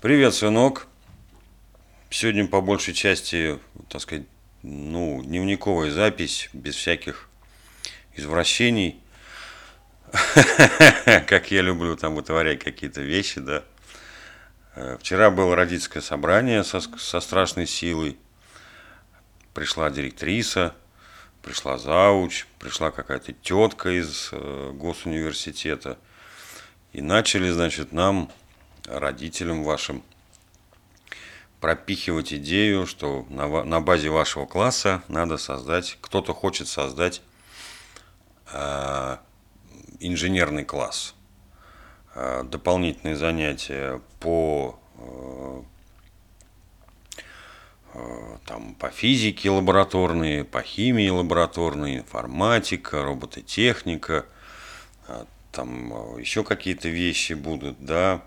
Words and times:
Привет, 0.00 0.32
сынок. 0.32 0.86
Сегодня 2.08 2.46
по 2.46 2.60
большей 2.60 2.94
части, 2.94 3.58
так 3.88 4.00
сказать, 4.00 4.26
ну, 4.62 5.20
дневниковая 5.24 5.90
запись, 5.90 6.50
без 6.52 6.76
всяких 6.76 7.28
извращений. 8.14 9.00
Как 11.26 11.50
я 11.50 11.62
люблю 11.62 11.96
там 11.96 12.14
вытворять 12.14 12.62
какие-то 12.62 13.00
вещи, 13.00 13.40
да. 13.40 13.64
Вчера 15.00 15.32
было 15.32 15.56
родительское 15.56 16.00
собрание 16.00 16.62
со, 16.62 16.80
со 16.80 17.18
страшной 17.18 17.66
силой. 17.66 18.18
Пришла 19.52 19.90
директриса, 19.90 20.76
пришла 21.42 21.76
зауч, 21.76 22.46
пришла 22.60 22.92
какая-то 22.92 23.32
тетка 23.32 23.90
из 23.90 24.28
э, 24.30 24.70
госуниверситета. 24.74 25.98
И 26.92 27.02
начали, 27.02 27.50
значит, 27.50 27.90
нам 27.90 28.30
родителям 28.90 29.64
вашим 29.64 30.02
пропихивать 31.60 32.32
идею, 32.32 32.86
что 32.86 33.26
на, 33.28 33.64
на 33.64 33.80
базе 33.80 34.10
вашего 34.10 34.46
класса 34.46 35.02
надо 35.08 35.36
создать, 35.38 35.98
кто-то 36.00 36.32
хочет 36.32 36.68
создать 36.68 37.22
э, 38.52 39.16
инженерный 40.00 40.64
класс, 40.64 41.14
э, 42.14 42.44
дополнительные 42.44 43.16
занятия 43.16 44.00
по 44.20 44.78
э, 44.98 45.62
э 47.94 48.36
там, 48.46 48.74
по 48.76 48.90
физике 48.90 49.50
лабораторные, 49.50 50.44
по 50.44 50.62
химии 50.62 51.08
лабораторные, 51.10 51.98
информатика, 51.98 53.02
робототехника, 53.02 54.26
э, 55.08 55.24
там 55.52 56.18
еще 56.18 56.44
какие-то 56.44 56.88
вещи 56.88 57.32
будут, 57.32 57.84
да, 57.84 58.22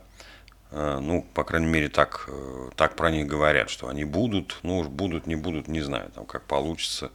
ну, 0.71 1.25
по 1.34 1.43
крайней 1.43 1.67
мере, 1.67 1.89
так, 1.89 2.25
э, 2.27 2.70
так 2.75 2.95
про 2.95 3.12
них 3.12 3.27
говорят, 3.27 3.70
что 3.70 3.89
они 3.89 4.05
будут, 4.05 4.57
ну 4.63 4.79
уж 4.79 4.88
будут, 4.88 5.27
не 5.27 5.35
будут, 5.35 5.68
не 5.68 5.82
знаю, 5.82 6.12
там 6.15 6.26
как 6.26 6.45
получится, 6.45 7.12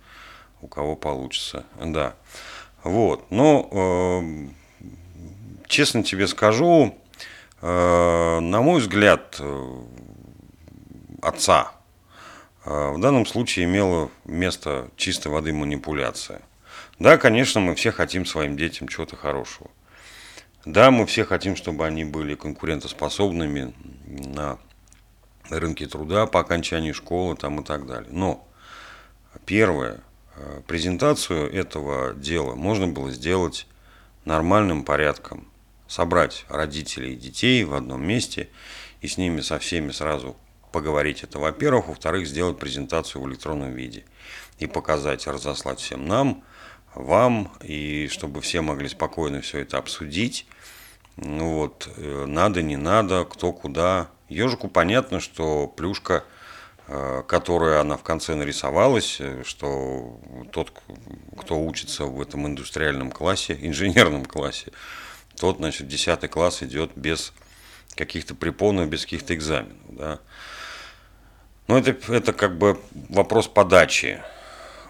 у 0.60 0.68
кого 0.68 0.94
получится, 0.94 1.64
да. 1.82 2.14
Вот, 2.82 3.30
но, 3.30 3.68
э, 3.72 4.88
честно 5.66 6.02
тебе 6.02 6.26
скажу, 6.26 6.98
э, 7.62 8.40
на 8.40 8.60
мой 8.60 8.80
взгляд, 8.80 9.36
э, 9.40 9.82
отца 11.22 11.72
э, 12.64 12.90
в 12.92 13.00
данном 13.00 13.26
случае 13.26 13.64
имела 13.64 14.10
место 14.24 14.90
чистой 14.96 15.28
воды 15.28 15.52
манипуляция. 15.52 16.42
Да, 16.98 17.18
конечно, 17.18 17.60
мы 17.60 17.74
все 17.74 17.90
хотим 17.90 18.24
своим 18.24 18.56
детям 18.56 18.88
чего-то 18.88 19.16
хорошего. 19.16 19.70
Да, 20.66 20.90
мы 20.90 21.06
все 21.06 21.24
хотим, 21.24 21.54
чтобы 21.54 21.86
они 21.86 22.04
были 22.04 22.34
конкурентоспособными 22.34 23.72
на 24.06 24.58
рынке 25.48 25.86
труда 25.86 26.26
по 26.26 26.40
окончании 26.40 26.90
школы 26.90 27.36
там 27.36 27.60
и 27.60 27.64
так 27.64 27.86
далее. 27.86 28.10
Но 28.10 28.44
первое, 29.44 30.00
э, 30.34 30.62
презентацию 30.66 31.52
этого 31.52 32.14
дела 32.14 32.56
можно 32.56 32.88
было 32.88 33.12
сделать 33.12 33.68
нормальным 34.24 34.82
порядком. 34.82 35.46
Собрать 35.86 36.44
родителей 36.48 37.12
и 37.12 37.16
детей 37.16 37.62
в 37.62 37.72
одном 37.72 38.04
месте 38.04 38.48
и 39.02 39.06
с 39.06 39.18
ними 39.18 39.42
со 39.42 39.60
всеми 39.60 39.92
сразу 39.92 40.36
поговорить. 40.72 41.22
Это 41.22 41.38
во-первых. 41.38 41.86
Во-вторых, 41.86 42.26
сделать 42.26 42.58
презентацию 42.58 43.22
в 43.22 43.28
электронном 43.28 43.72
виде 43.72 44.04
и 44.58 44.66
показать, 44.66 45.28
разослать 45.28 45.78
всем 45.78 46.08
нам, 46.08 46.42
вам, 46.96 47.52
и 47.62 48.08
чтобы 48.10 48.40
все 48.40 48.60
могли 48.60 48.88
спокойно 48.88 49.40
все 49.40 49.60
это 49.60 49.78
обсудить 49.78 50.46
ну 51.16 51.54
вот, 51.54 51.88
э, 51.96 52.24
надо, 52.26 52.62
не 52.62 52.76
надо, 52.76 53.24
кто 53.24 53.52
куда. 53.52 54.08
Ежику 54.28 54.68
понятно, 54.68 55.20
что 55.20 55.66
плюшка, 55.66 56.24
э, 56.88 57.22
которая 57.26 57.80
она 57.80 57.96
в 57.96 58.02
конце 58.02 58.34
нарисовалась, 58.34 59.16
э, 59.18 59.42
что 59.44 60.20
тот, 60.52 60.72
кто 61.38 61.58
учится 61.58 62.04
в 62.04 62.20
этом 62.20 62.46
индустриальном 62.46 63.10
классе, 63.10 63.58
инженерном 63.62 64.26
классе, 64.26 64.72
тот, 65.38 65.56
значит, 65.56 65.88
10 65.88 66.30
класс 66.30 66.62
идет 66.62 66.90
без 66.96 67.32
каких-то 67.94 68.34
препонов, 68.34 68.88
без 68.90 69.04
каких-то 69.04 69.34
экзаменов. 69.34 69.76
Да. 69.88 70.18
Но 71.66 71.78
это, 71.78 71.96
это 72.12 72.34
как 72.34 72.58
бы 72.58 72.78
вопрос 73.08 73.48
подачи. 73.48 74.22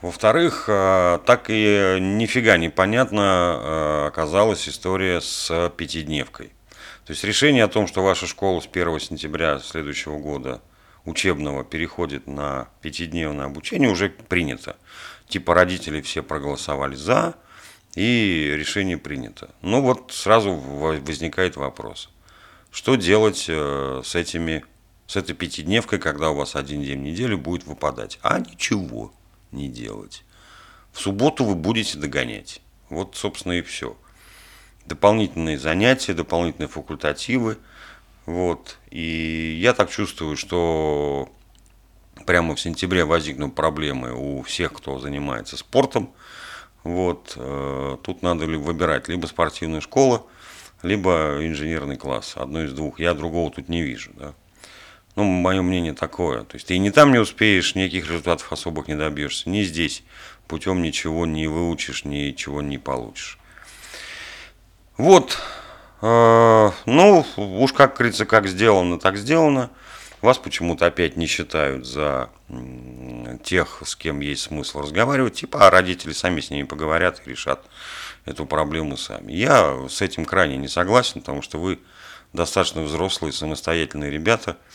Во-вторых, 0.02 0.64
э, 0.68 1.18
так 1.24 1.46
и 1.48 1.98
нифига 2.00 2.56
непонятно 2.58 3.20
э, 3.58 4.06
оказалась 4.08 4.68
история 4.68 5.20
с 5.20 5.72
пятидневкой. 5.76 6.52
То 7.06 7.12
есть 7.12 7.24
решение 7.24 7.64
о 7.64 7.68
том, 7.68 7.86
что 7.86 8.02
ваша 8.02 8.26
школа 8.26 8.60
с 8.60 8.68
1 8.70 9.00
сентября 9.00 9.58
следующего 9.58 10.18
года 10.18 10.60
учебного 11.04 11.64
переходит 11.64 12.26
на 12.26 12.68
пятидневное 12.82 13.46
обучение, 13.46 13.88
уже 13.88 14.10
принято. 14.10 14.76
Типа 15.28 15.54
родители 15.54 16.00
все 16.00 16.22
проголосовали 16.22 16.94
за, 16.94 17.34
и 17.94 18.52
решение 18.56 18.98
принято. 18.98 19.50
Ну 19.62 19.80
вот 19.80 20.12
сразу 20.12 20.52
возникает 20.54 21.56
вопрос. 21.56 22.10
Что 22.70 22.96
делать 22.96 23.46
э, 23.48 24.02
с, 24.04 24.14
этими, 24.14 24.64
с 25.06 25.16
этой 25.16 25.34
пятидневкой, 25.34 25.98
когда 25.98 26.30
у 26.30 26.34
вас 26.34 26.54
один 26.54 26.82
день 26.82 26.98
в 26.98 27.02
неделю 27.02 27.38
будет 27.38 27.64
выпадать? 27.64 28.18
А 28.22 28.38
ничего 28.38 29.12
не 29.52 29.68
делать. 29.68 30.24
В 30.92 31.00
субботу 31.00 31.44
вы 31.44 31.54
будете 31.54 31.98
догонять. 31.98 32.60
Вот, 32.88 33.16
собственно, 33.16 33.52
и 33.52 33.62
все. 33.62 33.96
Дополнительные 34.86 35.58
занятия, 35.58 36.14
дополнительные 36.14 36.68
факультативы. 36.68 37.58
Вот. 38.24 38.78
И 38.90 39.58
я 39.60 39.74
так 39.74 39.90
чувствую, 39.90 40.36
что 40.36 41.28
прямо 42.24 42.54
в 42.54 42.60
сентябре 42.60 43.04
возникнут 43.04 43.54
проблемы 43.54 44.12
у 44.12 44.42
всех, 44.42 44.72
кто 44.72 44.98
занимается 44.98 45.56
спортом. 45.56 46.12
Вот. 46.82 47.34
Э, 47.36 47.96
тут 48.02 48.22
надо 48.22 48.46
выбирать 48.46 49.08
либо 49.08 49.26
спортивная 49.26 49.80
школа, 49.80 50.24
либо 50.82 51.38
инженерный 51.40 51.96
класс. 51.96 52.34
Одно 52.36 52.62
из 52.62 52.72
двух. 52.72 53.00
Я 53.00 53.14
другого 53.14 53.50
тут 53.50 53.68
не 53.68 53.82
вижу. 53.82 54.12
Да? 54.14 54.34
Ну, 55.16 55.24
мое 55.24 55.62
мнение 55.62 55.94
такое. 55.94 56.42
То 56.42 56.56
есть 56.56 56.66
ты 56.66 56.76
не 56.76 56.90
там 56.90 57.10
не 57.10 57.18
успеешь, 57.18 57.74
никаких 57.74 58.06
результатов 58.06 58.52
особых 58.52 58.86
не 58.86 58.94
добьешься, 58.94 59.48
ни 59.48 59.62
здесь 59.62 60.04
путем 60.46 60.82
ничего 60.82 61.24
не 61.24 61.46
выучишь, 61.46 62.04
ничего 62.04 62.60
не 62.60 62.76
получишь. 62.76 63.38
Вот. 64.98 65.38
Э, 66.02 66.70
ну, 66.84 67.26
уж 67.36 67.72
как 67.72 67.96
говорится, 67.96 68.26
как 68.26 68.46
сделано, 68.46 69.00
так 69.00 69.16
сделано. 69.16 69.70
Вас 70.20 70.36
почему-то 70.36 70.84
опять 70.84 71.16
не 71.16 71.26
считают 71.26 71.86
за 71.86 72.30
тех, 73.42 73.82
с 73.86 73.96
кем 73.96 74.20
есть 74.20 74.42
смысл 74.42 74.80
разговаривать. 74.82 75.34
Типа, 75.34 75.66
а 75.66 75.70
родители 75.70 76.12
сами 76.12 76.40
с 76.40 76.50
ними 76.50 76.64
поговорят 76.66 77.22
и 77.24 77.30
решат 77.30 77.64
эту 78.26 78.44
проблему 78.44 78.98
сами. 78.98 79.32
Я 79.32 79.88
с 79.88 80.02
этим 80.02 80.26
крайне 80.26 80.58
не 80.58 80.68
согласен, 80.68 81.20
потому 81.20 81.40
что 81.40 81.58
вы 81.58 81.78
достаточно 82.34 82.82
взрослые, 82.82 83.32
самостоятельные 83.32 84.10
ребята– 84.10 84.58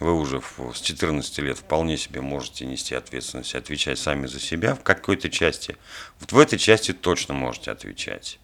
вы 0.00 0.12
уже 0.14 0.42
с 0.74 0.80
14 0.80 1.38
лет 1.38 1.58
вполне 1.58 1.96
себе 1.96 2.20
можете 2.20 2.66
нести 2.66 2.94
ответственность, 2.94 3.54
отвечать 3.54 3.98
сами 3.98 4.26
за 4.26 4.40
себя 4.40 4.74
в 4.74 4.82
какой-то 4.82 5.30
части. 5.30 5.76
Вот 6.20 6.32
в 6.32 6.38
этой 6.38 6.58
части 6.58 6.92
точно 6.92 7.34
можете 7.34 7.70
отвечать. 7.70 8.40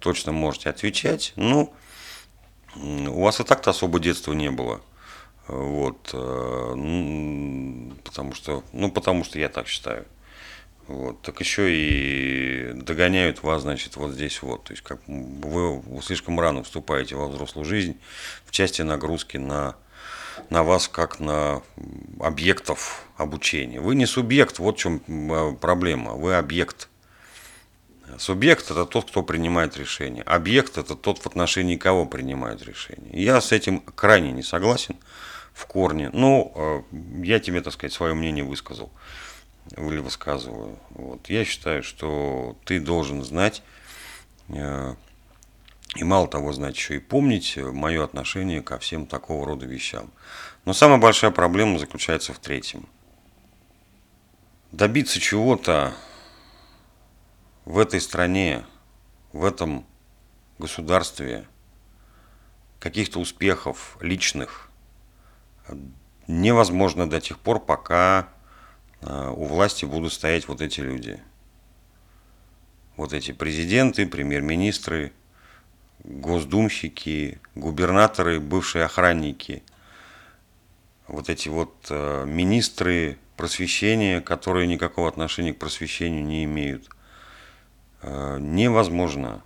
Точно 0.00 0.32
можете 0.32 0.70
отвечать. 0.70 1.32
Ну, 1.36 1.72
у 2.76 3.22
вас 3.22 3.40
и 3.40 3.44
так-то 3.44 3.70
особо 3.70 4.00
детства 4.00 4.32
не 4.32 4.50
было. 4.50 4.80
Вот, 5.46 6.10
э, 6.12 6.74
потому 8.04 8.34
что, 8.34 8.64
ну, 8.72 8.90
потому 8.90 9.24
что 9.24 9.38
я 9.38 9.48
так 9.48 9.68
считаю. 9.68 10.06
Вот, 10.86 11.22
так 11.22 11.40
еще 11.40 11.70
и 11.70 12.72
догоняют 12.74 13.42
вас, 13.42 13.62
значит, 13.62 13.96
вот 13.96 14.12
здесь 14.12 14.42
вот. 14.42 14.64
То 14.64 14.72
есть, 14.72 14.82
как 14.82 15.00
вы 15.06 15.82
слишком 16.02 16.38
рано 16.40 16.62
вступаете 16.62 17.16
во 17.16 17.28
взрослую 17.28 17.64
жизнь 17.64 17.96
в 18.44 18.50
части 18.50 18.82
нагрузки 18.82 19.36
на 19.36 19.76
на 20.50 20.62
вас 20.62 20.88
как 20.88 21.20
на 21.20 21.62
объектов 22.20 23.06
обучения. 23.16 23.80
Вы 23.80 23.94
не 23.94 24.06
субъект, 24.06 24.58
вот 24.58 24.76
в 24.76 24.78
чем 24.78 25.00
э, 25.06 25.56
проблема. 25.60 26.12
Вы 26.12 26.36
объект. 26.36 26.88
Субъект– 28.18 28.64
это 28.70 28.84
тот, 28.84 29.10
кто 29.10 29.22
принимает 29.22 29.76
решение. 29.76 30.22
Объект– 30.24 30.78
это 30.78 30.94
тот, 30.94 31.18
в 31.18 31.26
отношении 31.26 31.76
кого 31.76 32.06
принимают 32.06 32.62
решение. 32.62 33.10
Я 33.12 33.40
с 33.40 33.50
этим 33.50 33.80
крайне 33.80 34.32
не 34.32 34.42
согласен 34.42 34.96
в 35.52 35.66
корне. 35.66 36.10
Но 36.12 36.52
э, 36.54 36.82
я 37.24 37.40
тебе, 37.40 37.60
так 37.60 37.72
сказать, 37.72 37.92
свое 37.92 38.14
мнение 38.14 38.44
высказал 38.44 38.92
или 39.76 39.98
высказываю. 39.98 40.78
Вот. 40.90 41.28
Я 41.30 41.44
считаю, 41.44 41.82
что 41.82 42.56
ты 42.64 42.80
должен 42.80 43.24
знать 43.24 43.62
э, 44.48 44.94
и 45.94 46.04
мало 46.04 46.28
того, 46.28 46.52
знать 46.52 46.76
еще 46.76 46.96
и 46.96 47.00
помнить 47.00 47.56
мое 47.56 48.02
отношение 48.02 48.62
ко 48.62 48.78
всем 48.78 49.06
такого 49.06 49.46
рода 49.46 49.66
вещам. 49.66 50.10
Но 50.64 50.72
самая 50.72 50.98
большая 50.98 51.30
проблема 51.30 51.78
заключается 51.78 52.32
в 52.32 52.38
третьем. 52.38 52.88
Добиться 54.72 55.20
чего-то 55.20 55.94
в 57.64 57.78
этой 57.78 58.00
стране, 58.00 58.64
в 59.32 59.44
этом 59.44 59.86
государстве, 60.58 61.46
каких-то 62.80 63.20
успехов 63.20 63.96
личных, 64.00 64.68
невозможно 66.26 67.08
до 67.08 67.20
тех 67.20 67.38
пор, 67.38 67.60
пока 67.60 68.28
э, 69.00 69.32
у 69.34 69.44
власти 69.44 69.84
будут 69.84 70.12
стоять 70.12 70.48
вот 70.48 70.60
эти 70.60 70.80
люди. 70.80 71.20
Вот 72.96 73.12
эти 73.12 73.32
президенты, 73.32 74.06
премьер-министры, 74.06 75.12
госдумщики, 76.04 77.40
губернаторы, 77.54 78.38
бывшие 78.38 78.84
охранники, 78.84 79.62
вот 81.08 81.28
эти 81.28 81.48
вот 81.48 81.74
э, 81.90 82.24
министры 82.26 83.18
просвещения, 83.36 84.20
которые 84.20 84.66
никакого 84.66 85.08
отношения 85.08 85.52
к 85.52 85.58
просвещению 85.58 86.24
не 86.24 86.44
имеют. 86.44 86.88
Э, 88.02 88.38
невозможно. 88.38 89.42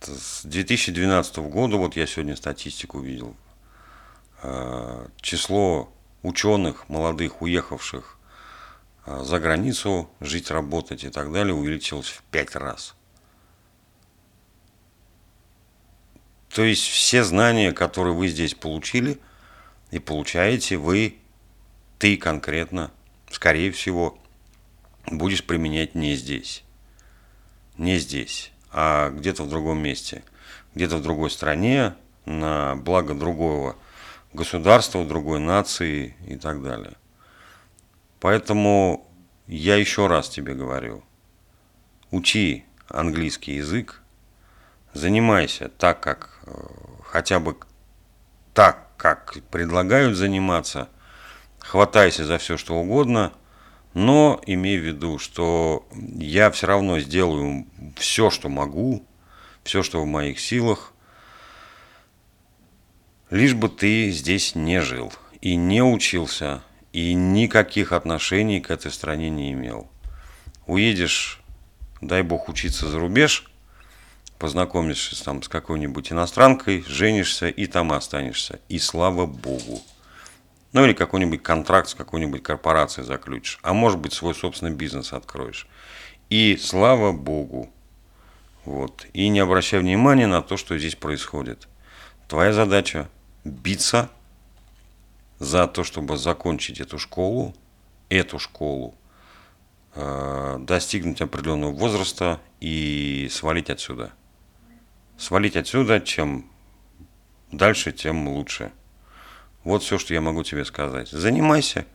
С 0.00 0.44
2012 0.44 1.36
года, 1.38 1.76
вот 1.76 1.96
я 1.96 2.06
сегодня 2.06 2.36
статистику 2.36 3.00
видел, 3.00 3.36
э, 4.42 5.08
число 5.20 5.92
ученых, 6.22 6.88
молодых, 6.88 7.42
уехавших 7.42 8.18
за 9.06 9.38
границу, 9.38 10.10
жить, 10.18 10.50
работать 10.50 11.04
и 11.04 11.10
так 11.10 11.32
далее, 11.32 11.54
увеличилось 11.54 12.08
в 12.08 12.22
пять 12.24 12.56
раз. 12.56 12.95
То 16.56 16.64
есть 16.64 16.84
все 16.88 17.22
знания, 17.22 17.70
которые 17.72 18.14
вы 18.14 18.28
здесь 18.28 18.54
получили 18.54 19.18
и 19.90 19.98
получаете, 19.98 20.78
вы, 20.78 21.18
ты 21.98 22.16
конкретно, 22.16 22.90
скорее 23.30 23.70
всего, 23.72 24.18
будешь 25.04 25.44
применять 25.44 25.94
не 25.94 26.14
здесь. 26.14 26.64
Не 27.76 27.98
здесь, 27.98 28.52
а 28.72 29.10
где-то 29.10 29.42
в 29.42 29.50
другом 29.50 29.82
месте. 29.82 30.24
Где-то 30.74 30.96
в 30.96 31.02
другой 31.02 31.30
стране, 31.30 31.94
на 32.24 32.74
благо 32.74 33.12
другого 33.12 33.76
государства, 34.32 35.04
другой 35.04 35.40
нации 35.40 36.16
и 36.26 36.36
так 36.36 36.62
далее. 36.62 36.94
Поэтому 38.18 39.06
я 39.46 39.76
еще 39.76 40.06
раз 40.06 40.30
тебе 40.30 40.54
говорю, 40.54 41.04
учи 42.10 42.64
английский 42.88 43.56
язык, 43.56 44.00
занимайся 44.96 45.68
так, 45.68 46.00
как 46.00 46.40
э, 46.46 46.50
хотя 47.04 47.38
бы 47.40 47.56
так, 48.54 48.88
как 48.96 49.36
предлагают 49.50 50.16
заниматься, 50.16 50.88
хватайся 51.60 52.24
за 52.24 52.38
все, 52.38 52.56
что 52.56 52.74
угодно, 52.74 53.32
но 53.94 54.40
имей 54.46 54.78
в 54.78 54.84
виду, 54.84 55.18
что 55.18 55.86
я 55.92 56.50
все 56.50 56.66
равно 56.66 57.00
сделаю 57.00 57.66
все, 57.96 58.30
что 58.30 58.48
могу, 58.48 59.04
все, 59.62 59.82
что 59.82 60.02
в 60.02 60.06
моих 60.06 60.40
силах, 60.40 60.92
лишь 63.30 63.54
бы 63.54 63.68
ты 63.68 64.10
здесь 64.10 64.54
не 64.54 64.80
жил 64.80 65.12
и 65.40 65.56
не 65.56 65.82
учился, 65.82 66.62
и 66.92 67.12
никаких 67.14 67.92
отношений 67.92 68.60
к 68.60 68.70
этой 68.70 68.90
стране 68.90 69.28
не 69.28 69.52
имел. 69.52 69.90
Уедешь, 70.66 71.40
дай 72.00 72.22
бог, 72.22 72.48
учиться 72.48 72.88
за 72.88 72.98
рубеж– 72.98 73.50
познакомишься 74.38 75.22
там 75.24 75.42
с 75.42 75.48
какой-нибудь 75.48 76.12
иностранкой, 76.12 76.84
женишься 76.86 77.48
и 77.48 77.66
там 77.66 77.92
останешься. 77.92 78.60
И 78.68 78.78
слава 78.78 79.26
богу. 79.26 79.80
Ну 80.72 80.84
или 80.84 80.92
какой-нибудь 80.92 81.42
контракт 81.42 81.88
с 81.88 81.94
какой-нибудь 81.94 82.42
корпорацией 82.42 83.06
заключишь. 83.06 83.58
А 83.62 83.72
может 83.72 83.98
быть 83.98 84.12
свой 84.12 84.34
собственный 84.34 84.72
бизнес 84.72 85.12
откроешь. 85.12 85.66
И 86.28 86.56
слава 86.56 87.12
богу. 87.12 87.70
Вот. 88.64 89.06
И 89.12 89.28
не 89.28 89.40
обращай 89.40 89.80
внимания 89.80 90.26
на 90.26 90.42
то, 90.42 90.56
что 90.56 90.76
здесь 90.76 90.96
происходит. 90.96 91.68
Твоя 92.28 92.52
задача 92.52 93.08
биться 93.44 94.10
за 95.38 95.66
то, 95.66 95.84
чтобы 95.84 96.18
закончить 96.18 96.80
эту 96.80 96.98
школу, 96.98 97.54
эту 98.08 98.38
школу, 98.38 98.96
э, 99.94 100.56
достигнуть 100.60 101.20
определенного 101.20 101.72
возраста 101.72 102.40
и 102.60 103.28
свалить 103.30 103.70
отсюда 103.70 104.12
свалить 105.18 105.56
отсюда, 105.56 106.00
чем 106.00 106.50
дальше, 107.52 107.92
тем 107.92 108.28
лучше. 108.28 108.72
Вот 109.64 109.82
все, 109.82 109.98
что 109.98 110.14
я 110.14 110.20
могу 110.20 110.44
тебе 110.44 110.64
сказать. 110.64 111.08
Занимайся. 111.08 111.86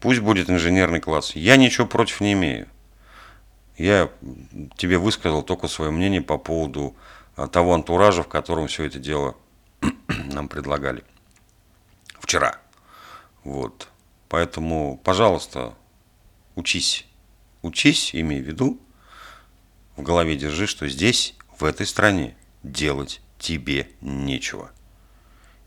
Пусть 0.00 0.20
будет 0.20 0.50
инженерный 0.50 1.00
класс. 1.00 1.36
Я 1.36 1.56
ничего 1.56 1.86
против 1.86 2.20
не 2.20 2.32
имею. 2.32 2.68
Я 3.76 4.10
тебе 4.76 4.98
высказал 4.98 5.42
только 5.42 5.68
свое 5.68 5.90
мнение 5.90 6.22
по 6.22 6.38
поводу 6.38 6.96
а, 7.36 7.48
того 7.48 7.74
антуража, 7.74 8.22
в 8.22 8.28
котором 8.28 8.66
все 8.66 8.84
это 8.84 8.98
дело 8.98 9.36
нам 10.08 10.48
предлагали. 10.48 11.04
Вчера. 12.20 12.58
Вот. 13.44 13.88
Поэтому, 14.28 15.00
пожалуйста, 15.02 15.74
учись. 16.54 17.06
Учись, 17.62 18.14
имей 18.14 18.40
в 18.40 18.46
виду, 18.46 18.80
в 19.96 20.02
голове 20.02 20.36
держи, 20.36 20.66
что 20.66 20.88
здесь, 20.88 21.34
в 21.58 21.64
этой 21.64 21.86
стране, 21.86 22.34
делать 22.62 23.20
тебе 23.38 23.88
нечего. 24.00 24.70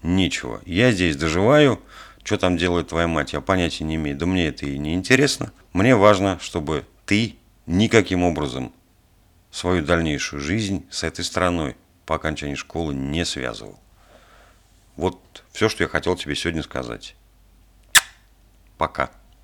Нечего. 0.01 0.61
Я 0.65 0.91
здесь 0.91 1.15
доживаю, 1.15 1.81
что 2.23 2.37
там 2.37 2.57
делает 2.57 2.89
твоя 2.89 3.07
мать, 3.07 3.33
я 3.33 3.41
понятия 3.41 3.83
не 3.83 3.95
имею. 3.95 4.17
Да 4.17 4.25
мне 4.25 4.47
это 4.47 4.65
и 4.65 4.77
не 4.77 4.93
интересно. 4.93 5.51
Мне 5.73 5.95
важно, 5.95 6.39
чтобы 6.39 6.85
ты 7.05 7.35
никаким 7.65 8.23
образом 8.23 8.73
свою 9.51 9.83
дальнейшую 9.83 10.41
жизнь 10.41 10.85
с 10.89 11.03
этой 11.03 11.23
страной 11.23 11.75
по 12.05 12.15
окончании 12.15 12.55
школы 12.55 12.93
не 12.93 13.25
связывал. 13.25 13.79
Вот 14.95 15.43
все, 15.51 15.69
что 15.69 15.83
я 15.83 15.89
хотел 15.89 16.15
тебе 16.15 16.35
сегодня 16.35 16.63
сказать. 16.63 17.15
Пока. 18.77 19.11